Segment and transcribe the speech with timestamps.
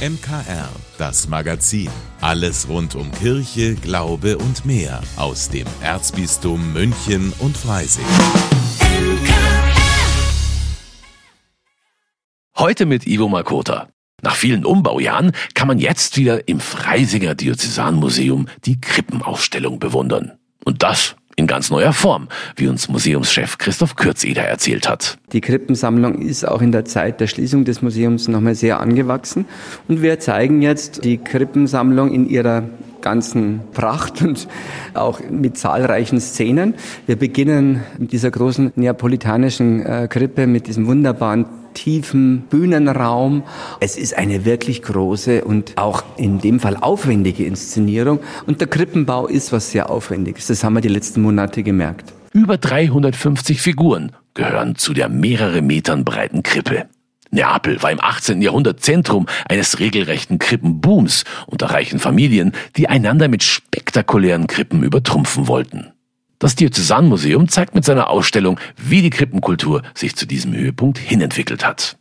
[0.00, 1.90] MKR, das Magazin.
[2.22, 8.06] Alles rund um Kirche, Glaube und mehr aus dem Erzbistum München und Freising.
[12.56, 13.90] Heute mit Ivo Makota.
[14.22, 20.38] Nach vielen Umbaujahren kann man jetzt wieder im Freisinger Diözesanmuseum die Krippenausstellung bewundern.
[20.64, 25.18] Und das in ganz neuer Form, wie uns Museumschef Christoph Kürzeder erzählt hat.
[25.32, 29.46] Die Krippensammlung ist auch in der Zeit der Schließung des Museums nochmal sehr angewachsen
[29.88, 32.64] und wir zeigen jetzt die Krippensammlung in ihrer
[33.00, 34.46] ganzen Pracht und
[34.94, 36.74] auch mit zahlreichen Szenen.
[37.06, 43.42] Wir beginnen mit dieser großen neapolitanischen äh, Krippe, mit diesem wunderbaren tiefen Bühnenraum.
[43.80, 48.20] Es ist eine wirklich große und auch in dem Fall aufwendige Inszenierung.
[48.46, 50.46] Und der Krippenbau ist was sehr Aufwendiges.
[50.46, 52.12] Das haben wir die letzten Monate gemerkt.
[52.32, 56.86] Über 350 Figuren gehören zu der mehrere Metern breiten Krippe.
[57.32, 58.42] Neapel war im 18.
[58.42, 65.92] Jahrhundert Zentrum eines regelrechten Krippenbooms unter reichen Familien, die einander mit spektakulären Krippen übertrumpfen wollten.
[66.40, 71.98] Das Diözesanmuseum zeigt mit seiner Ausstellung, wie die Krippenkultur sich zu diesem Höhepunkt hinentwickelt hat.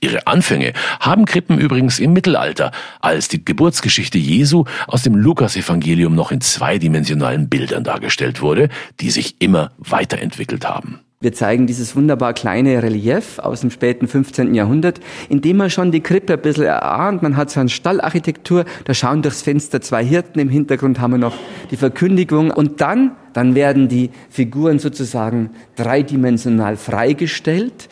[0.00, 6.32] Ihre Anfänge haben Krippen übrigens im Mittelalter, als die Geburtsgeschichte Jesu aus dem Lukasevangelium noch
[6.32, 8.70] in zweidimensionalen Bildern dargestellt wurde,
[9.00, 11.05] die sich immer weiterentwickelt haben.
[11.18, 14.54] Wir zeigen dieses wunderbar kleine Relief aus dem späten 15.
[14.54, 15.00] Jahrhundert,
[15.30, 17.22] in dem man schon die Krippe ein bisschen erahnt.
[17.22, 21.18] Man hat so eine Stallarchitektur, da schauen durchs Fenster zwei Hirten, im Hintergrund haben wir
[21.18, 21.34] noch
[21.70, 27.88] die Verkündigung und dann, dann werden die Figuren sozusagen dreidimensional freigestellt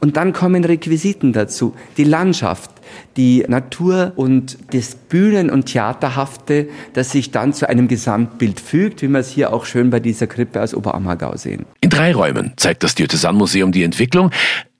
[0.00, 1.74] und dann kommen Requisiten dazu.
[1.98, 2.70] Die Landschaft,
[3.16, 9.08] die Natur und das Bühnen- und Theaterhafte, das sich dann zu einem Gesamtbild fügt, wie
[9.08, 11.64] wir es hier auch schön bei dieser Krippe aus Oberammergau sehen.
[11.80, 14.30] In drei Räumen zeigt das Diözesanmuseum die Entwicklung.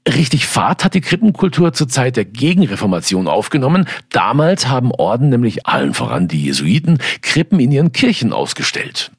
[0.06, 3.86] Richtig Fahrt hat die Krippenkultur zur Zeit der Gegenreformation aufgenommen.
[4.10, 9.12] Damals haben Orden, nämlich allen voran die Jesuiten, Krippen in ihren Kirchen ausgestellt.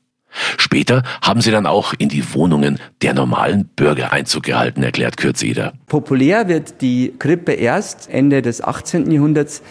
[0.58, 5.74] Später haben sie dann auch in die Wohnungen der normalen Bürger Einzug gehalten, erklärt Kürzeder.
[5.88, 9.12] Populär wird die Krippe erst Ende des 18.
[9.12, 9.62] Jahrhunderts,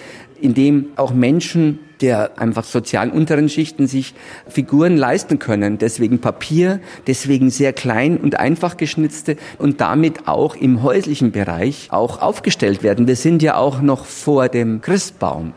[0.41, 4.15] indem auch Menschen der einfach sozialen unteren Schichten sich
[4.47, 5.79] Figuren leisten können.
[5.79, 12.21] Deswegen Papier, deswegen sehr klein und einfach geschnitzte und damit auch im häuslichen Bereich auch
[12.21, 13.07] aufgestellt werden.
[13.07, 15.55] Wir sind ja auch noch vor dem Christbaum.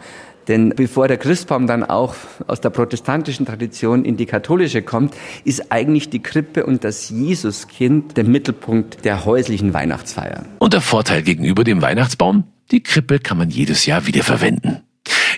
[0.48, 2.16] Denn bevor der Christbaum dann auch
[2.48, 8.16] aus der protestantischen Tradition in die katholische kommt, ist eigentlich die Krippe und das Jesuskind
[8.16, 10.46] der Mittelpunkt der häuslichen Weihnachtsfeier.
[10.60, 12.46] Und der Vorteil gegenüber dem Weihnachtsbaum?
[12.72, 14.82] Die Krippe kann man jedes Jahr wieder verwenden.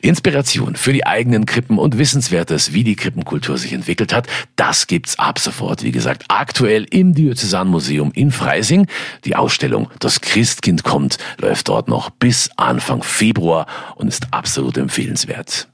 [0.02, 5.18] Inspiration für die eigenen Krippen und Wissenswertes, wie die Krippenkultur sich entwickelt hat, das gibt's
[5.20, 8.88] ab sofort, wie gesagt, aktuell im Diözesanmuseum in Freising.
[9.26, 13.66] Die Ausstellung Das Christkind kommt läuft dort noch bis Anfang Februar
[13.96, 15.68] und ist absolut empfehlenswert.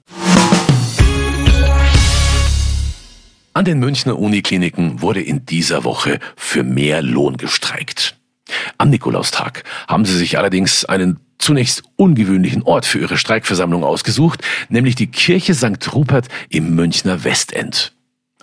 [3.54, 8.18] An den Münchner Unikliniken wurde in dieser Woche für mehr Lohn gestreikt.
[8.78, 14.96] Am Nikolaustag haben sie sich allerdings einen zunächst ungewöhnlichen Ort für ihre Streikversammlung ausgesucht, nämlich
[14.96, 15.94] die Kirche St.
[15.94, 17.94] Rupert im Münchner Westend.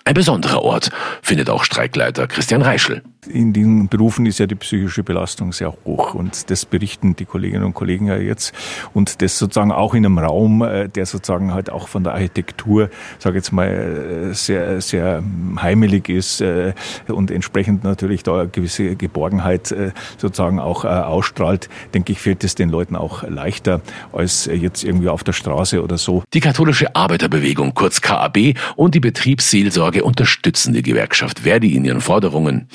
[0.05, 0.89] Ein besonderer Ort,
[1.21, 3.01] findet auch Streikleiter Christian Reischl.
[3.27, 7.63] In den Berufen ist ja die psychische Belastung sehr hoch und das berichten die Kolleginnen
[7.63, 8.53] und Kollegen ja jetzt
[8.93, 12.89] und das sozusagen auch in einem Raum, äh, der sozusagen halt auch von der Architektur,
[13.19, 15.23] sage jetzt mal, äh, sehr sehr
[15.61, 16.73] heimelig ist äh,
[17.07, 19.73] und entsprechend natürlich da eine gewisse Geborgenheit
[20.17, 25.23] sozusagen auch ausstrahlt, denke ich, fällt es den Leuten auch leichter als jetzt irgendwie auf
[25.23, 26.23] der Straße oder so.
[26.33, 32.67] Die katholische Arbeiterbewegung, kurz KAB und die Betriebsseelsorge unterstützen die Gewerkschaft Verdi in ihren Forderungen.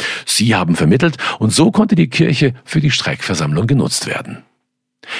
[0.47, 4.45] Haben vermittelt und so konnte die Kirche für die Streikversammlung genutzt werden.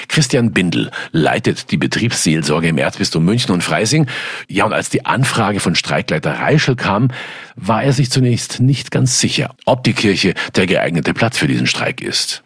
[0.09, 4.07] Christian Bindel leitet die Betriebsseelsorge im Erzbistum München und Freising.
[4.49, 7.09] Ja, und als die Anfrage von Streikleiter Reischel kam,
[7.57, 11.67] war er sich zunächst nicht ganz sicher, ob die Kirche der geeignete Platz für diesen
[11.67, 12.43] Streik ist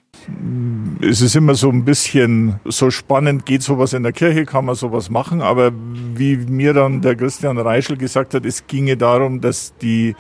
[1.00, 4.74] es ist immer so ein bisschen so spannend, geht sowas in der Kirche, kann man
[4.74, 5.72] sowas machen, aber
[6.14, 10.14] wie mir dann der Christian Reischel gesagt hat, es ginge darum, dass die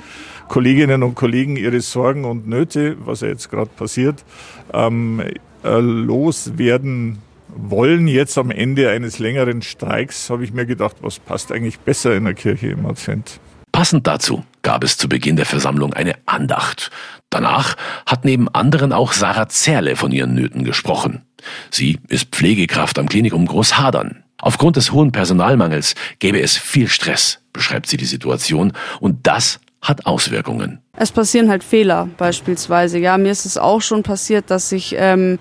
[0.48, 4.24] Kolleginnen und Kollegen ihre Sorgen und Nöte, was ja jetzt gerade passiert,
[4.72, 5.22] ähm,
[5.64, 7.18] äh, loswerden
[7.54, 8.08] wollen.
[8.08, 12.24] Jetzt am Ende eines längeren Streiks habe ich mir gedacht, was passt eigentlich besser in
[12.24, 13.40] der Kirche im Advent.
[13.72, 16.90] Passend dazu gab es zu Beginn der Versammlung eine Andacht.
[17.30, 17.76] Danach
[18.06, 21.22] hat neben anderen auch Sarah Zerle von ihren Nöten gesprochen.
[21.70, 24.22] Sie ist Pflegekraft am Klinikum Großhadern.
[24.40, 30.06] Aufgrund des hohen Personalmangels gäbe es viel Stress, beschreibt sie die Situation, und das hat
[30.06, 30.80] Auswirkungen.
[30.96, 32.98] Es passieren halt Fehler beispielsweise.
[32.98, 35.38] Ja, mir ist es auch schon passiert, dass ich ähm,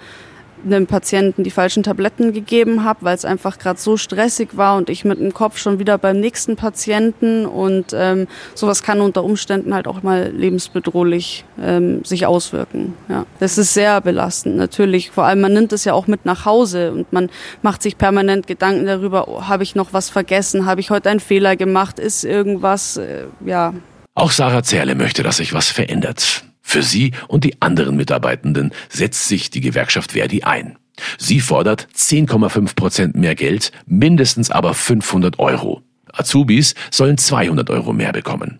[0.65, 4.89] einem Patienten die falschen Tabletten gegeben habe, weil es einfach gerade so stressig war und
[4.89, 9.73] ich mit dem Kopf schon wieder beim nächsten Patienten und ähm, sowas kann unter Umständen
[9.73, 12.93] halt auch mal lebensbedrohlich ähm, sich auswirken.
[13.09, 15.11] Ja, das ist sehr belastend natürlich.
[15.11, 17.29] Vor allem man nimmt es ja auch mit nach Hause und man
[17.61, 20.65] macht sich permanent Gedanken darüber: oh, Habe ich noch was vergessen?
[20.65, 21.99] Habe ich heute einen Fehler gemacht?
[21.99, 22.97] Ist irgendwas?
[22.97, 23.73] Äh, ja.
[24.13, 26.43] Auch Sarah Zerle möchte, dass sich was verändert.
[26.71, 30.77] Für sie und die anderen Mitarbeitenden setzt sich die Gewerkschaft Verdi ein.
[31.18, 35.81] Sie fordert 10,5 Prozent mehr Geld, mindestens aber 500 Euro.
[36.13, 38.59] Azubis sollen 200 Euro mehr bekommen.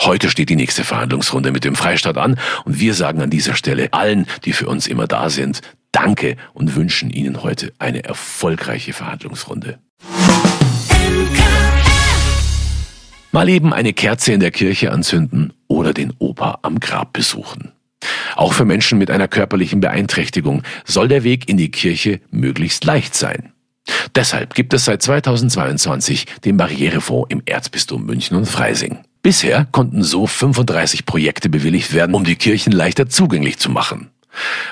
[0.00, 3.92] Heute steht die nächste Verhandlungsrunde mit dem Freistaat an und wir sagen an dieser Stelle
[3.92, 5.60] allen, die für uns immer da sind,
[5.92, 9.80] Danke und wünschen Ihnen heute eine erfolgreiche Verhandlungsrunde.
[13.32, 17.72] Mal eben eine Kerze in der Kirche anzünden oder den Opa am Grab besuchen.
[18.34, 23.14] Auch für Menschen mit einer körperlichen Beeinträchtigung soll der Weg in die Kirche möglichst leicht
[23.14, 23.52] sein.
[24.14, 28.98] Deshalb gibt es seit 2022 den Barrierefonds im Erzbistum München und Freising.
[29.22, 34.10] Bisher konnten so 35 Projekte bewilligt werden, um die Kirchen leichter zugänglich zu machen.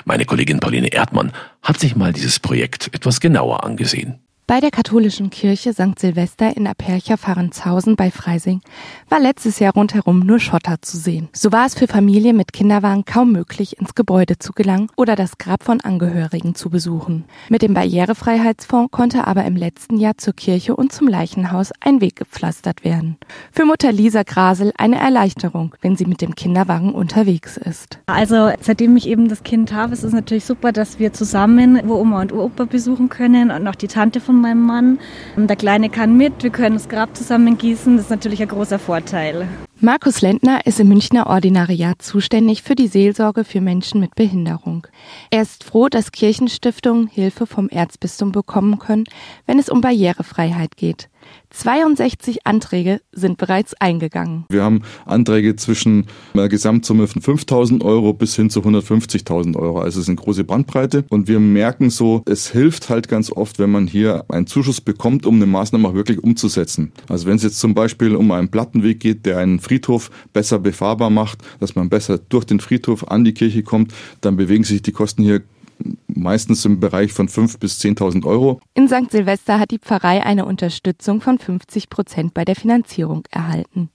[0.05, 4.19] Meine Kollegin Pauline Erdmann hat sich mal dieses Projekt etwas genauer angesehen.
[4.49, 5.99] Bei der katholischen Kirche St.
[5.99, 8.61] Silvester in Apercha-Fahrenshausen bei Freising
[9.07, 11.29] war letztes Jahr rundherum nur Schotter zu sehen.
[11.33, 15.37] So war es für Familien mit Kinderwagen kaum möglich, ins Gebäude zu gelangen oder das
[15.37, 17.25] Grab von Angehörigen zu besuchen.
[17.49, 22.15] Mit dem Barrierefreiheitsfonds konnte aber im letzten Jahr zur Kirche und zum Leichenhaus ein Weg
[22.15, 23.17] gepflastert werden.
[23.51, 27.99] Für Mutter Lisa Grasel eine Erleichterung, wenn sie mit dem Kinderwagen unterwegs ist.
[28.07, 32.21] Also seitdem ich eben das Kind habe, ist es natürlich super, dass wir zusammen Oma
[32.21, 34.99] und Opa besuchen können und auch die Tante meinem Mann.
[35.37, 37.97] Der Kleine kann mit, wir können das Grab zusammen gießen.
[37.97, 39.47] Das ist natürlich ein großer Vorteil.
[39.81, 44.85] Markus Lentner ist im Münchner Ordinariat zuständig für die Seelsorge für Menschen mit Behinderung.
[45.29, 49.05] Er ist froh, dass Kirchenstiftungen Hilfe vom Erzbistum bekommen können,
[49.45, 51.09] wenn es um Barrierefreiheit geht.
[51.51, 54.45] 62 Anträge sind bereits eingegangen.
[54.49, 59.79] Wir haben Anträge zwischen einer Gesamtsumme von 5000 Euro bis hin zu 150.000 Euro.
[59.79, 61.05] Also es ist eine große Bandbreite.
[61.09, 65.25] Und wir merken so, es hilft halt ganz oft, wenn man hier einen Zuschuss bekommt,
[65.25, 66.91] um eine Maßnahme auch wirklich umzusetzen.
[67.07, 71.09] Also wenn es jetzt zum Beispiel um einen Plattenweg geht, der einen Friedhof besser befahrbar
[71.09, 74.91] macht, dass man besser durch den Friedhof an die Kirche kommt, dann bewegen sich die
[74.91, 75.41] Kosten hier
[76.07, 78.59] meistens im Bereich von 5.000 bis 10.000 Euro.
[78.73, 79.11] In St.
[79.11, 83.89] Silvester hat die Pfarrei eine Unterstützung von 50 Prozent bei der Finanzierung erhalten.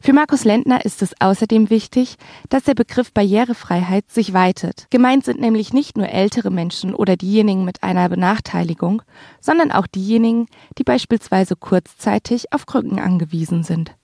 [0.00, 2.16] Für Markus Lentner ist es außerdem wichtig,
[2.50, 4.86] dass der Begriff Barrierefreiheit sich weitet.
[4.90, 9.02] Gemeint sind nämlich nicht nur ältere Menschen oder diejenigen mit einer Benachteiligung,
[9.40, 10.46] sondern auch diejenigen,
[10.78, 13.94] die beispielsweise kurzzeitig auf Krücken angewiesen sind.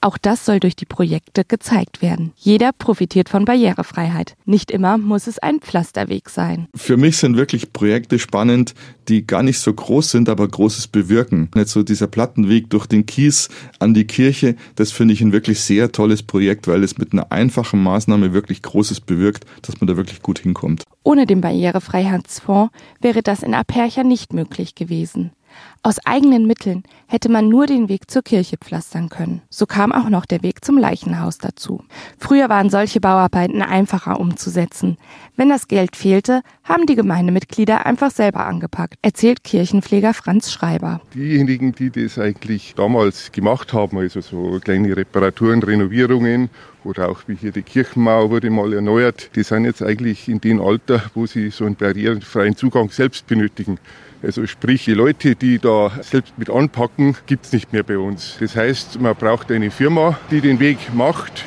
[0.00, 2.32] Auch das soll durch die Projekte gezeigt werden.
[2.36, 4.36] Jeder profitiert von Barrierefreiheit.
[4.44, 6.68] Nicht immer muss es ein Pflasterweg sein.
[6.74, 8.74] Für mich sind wirklich Projekte spannend,
[9.08, 11.50] die gar nicht so groß sind, aber Großes bewirken.
[11.54, 15.60] Jetzt so dieser Plattenweg durch den Kies an die Kirche, das finde ich ein wirklich
[15.60, 19.96] sehr tolles Projekt, weil es mit einer einfachen Maßnahme wirklich Großes bewirkt, dass man da
[19.96, 20.84] wirklich gut hinkommt.
[21.02, 25.32] Ohne den Barrierefreiheitsfonds wäre das in Apercha nicht möglich gewesen.
[25.82, 29.40] Aus eigenen Mitteln hätte man nur den Weg zur Kirche pflastern können.
[29.48, 31.82] So kam auch noch der Weg zum Leichenhaus dazu.
[32.18, 34.98] Früher waren solche Bauarbeiten einfacher umzusetzen.
[35.36, 41.00] Wenn das Geld fehlte, haben die Gemeindemitglieder einfach selber angepackt, erzählt Kirchenpfleger Franz Schreiber.
[41.14, 46.50] Diejenigen, die das eigentlich damals gemacht haben, also so kleine Reparaturen, Renovierungen
[46.84, 50.60] oder auch wie hier die Kirchenmauer wurde mal erneuert, die sind jetzt eigentlich in dem
[50.60, 53.78] Alter, wo sie so einen barrierefreien Zugang selbst benötigen.
[54.22, 58.36] Also sprich, die Leute, die da selbst mit anpacken, gibt es nicht mehr bei uns.
[58.38, 61.44] Das heißt, man braucht eine Firma, die den Weg macht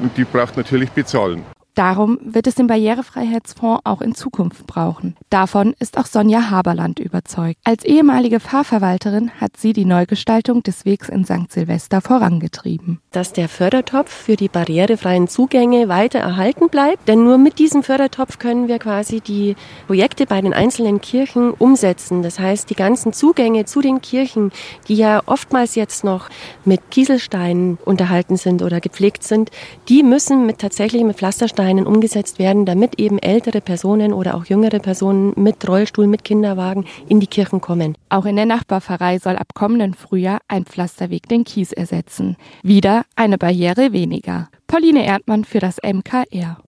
[0.00, 1.53] und die braucht natürlich bezahlen.
[1.74, 5.16] Darum wird es den Barrierefreiheitsfonds auch in Zukunft brauchen.
[5.28, 7.58] Davon ist auch Sonja Haberland überzeugt.
[7.64, 11.50] Als ehemalige Fahrverwalterin hat sie die Neugestaltung des Wegs in St.
[11.50, 13.00] Silvester vorangetrieben.
[13.10, 18.38] Dass der Fördertopf für die barrierefreien Zugänge weiter erhalten bleibt, denn nur mit diesem Fördertopf
[18.38, 19.56] können wir quasi die
[19.88, 22.22] Projekte bei den einzelnen Kirchen umsetzen.
[22.22, 24.52] Das heißt, die ganzen Zugänge zu den Kirchen,
[24.86, 26.28] die ja oftmals jetzt noch
[26.64, 29.50] mit Kieselsteinen unterhalten sind oder gepflegt sind,
[29.88, 34.44] die müssen mit tatsächlich mit Pflastersteinen Bausteinen umgesetzt werden, damit eben ältere Personen oder auch
[34.44, 37.96] jüngere Personen mit Rollstuhl, mit Kinderwagen in die Kirchen kommen.
[38.10, 42.36] Auch in der Nachbarpfarrei soll ab kommenden Frühjahr ein Pflasterweg den Kies ersetzen.
[42.62, 44.48] Wieder eine Barriere weniger.
[44.66, 46.58] Pauline Erdmann für das MKR.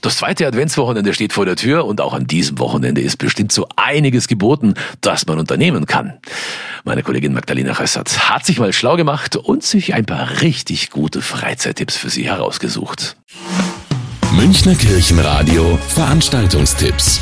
[0.00, 3.66] Das zweite Adventswochenende steht vor der Tür und auch an diesem Wochenende ist bestimmt so
[3.76, 6.14] einiges geboten, das man unternehmen kann.
[6.84, 11.20] Meine Kollegin Magdalena Ressert hat sich mal schlau gemacht und sich ein paar richtig gute
[11.20, 13.16] Freizeittipps für Sie herausgesucht.
[14.32, 17.20] Münchner Kirchenradio Veranstaltungstipps.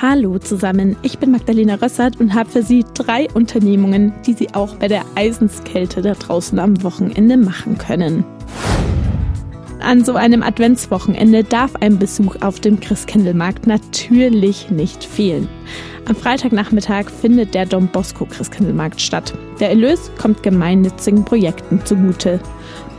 [0.00, 4.76] Hallo zusammen, ich bin Magdalena Rössert und habe für Sie drei Unternehmungen, die Sie auch
[4.76, 8.24] bei der Eisenskälte da draußen am Wochenende machen können.
[9.86, 15.48] An so einem Adventswochenende darf ein Besuch auf dem Christkindlmarkt natürlich nicht fehlen.
[16.06, 19.32] Am Freitagnachmittag findet der Dom Bosco Christkindlmarkt statt.
[19.60, 22.40] Der Erlös kommt gemeinnützigen Projekten zugute.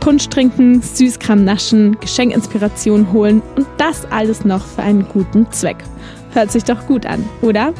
[0.00, 5.84] Punsch trinken, Süßkram naschen, Geschenkinspiration holen und das alles noch für einen guten Zweck.
[6.32, 7.74] Hört sich doch gut an, oder?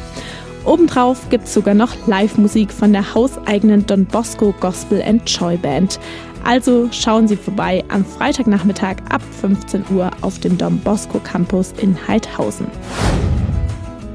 [0.65, 5.99] Obendrauf gibt es sogar noch Live-Musik von der hauseigenen Don Bosco Gospel and Joy Band.
[6.43, 11.95] Also schauen Sie vorbei am Freitagnachmittag ab 15 Uhr auf dem Don Bosco Campus in
[12.07, 12.67] Heidhausen.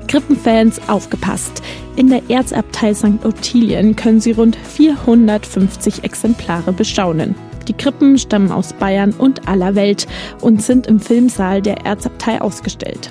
[0.09, 1.63] Krippenfans aufgepasst!
[1.97, 3.25] In der Erzabtei St.
[3.25, 7.35] Ottilien können Sie rund 450 Exemplare bestaunen.
[7.69, 10.07] Die Krippen stammen aus Bayern und aller Welt
[10.41, 13.11] und sind im Filmsaal der Erzabtei ausgestellt.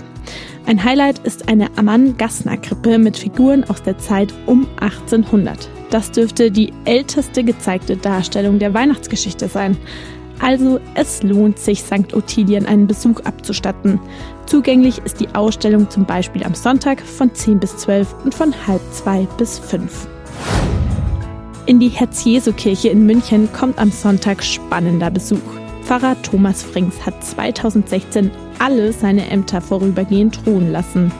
[0.65, 5.69] Ein Highlight ist eine Ammann-Gassner-Krippe mit Figuren aus der Zeit um 1800.
[5.89, 9.77] Das dürfte die älteste gezeigte Darstellung der Weihnachtsgeschichte sein.
[10.39, 12.13] Also es lohnt sich, St.
[12.13, 13.99] Ottilien einen Besuch abzustatten.
[14.45, 18.81] Zugänglich ist die Ausstellung zum Beispiel am Sonntag von 10 bis 12 und von halb
[18.93, 20.07] 2 bis 5.
[21.65, 25.62] In die Herz-Jesu-Kirche in München kommt am Sonntag spannender Besuch.
[25.85, 31.11] Pfarrer Thomas Frings hat 2016 alle seine Ämter vorübergehend ruhen lassen.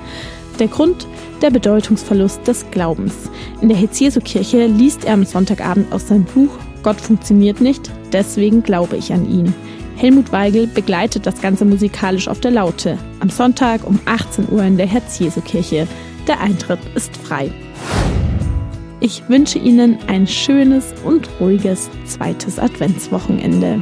[0.60, 1.08] Der Grund?
[1.42, 3.14] Der Bedeutungsverlust des Glaubens.
[3.62, 6.52] In der Hetz-Jesu-Kirche liest er am Sonntagabend aus seinem Buch
[6.84, 9.54] Gott funktioniert nicht, deswegen glaube ich an ihn.
[9.96, 12.98] Helmut Weigel begleitet das Ganze musikalisch auf der Laute.
[13.22, 15.88] Am Sonntag um 18 Uhr in der Herz-Jesu-Kirche.
[16.28, 17.52] Der Eintritt ist frei.
[19.00, 23.82] Ich wünsche Ihnen ein schönes und ruhiges zweites Adventswochenende.